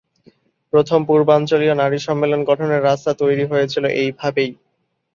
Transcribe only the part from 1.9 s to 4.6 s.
সম্মেলন গঠনের রাস্তা তৈরি হয়েছিল এইভাবেই।